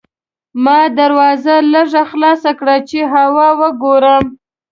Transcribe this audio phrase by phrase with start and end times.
[0.63, 4.25] ما دروازه لږه خلاصه کړه چې هوا وګورم.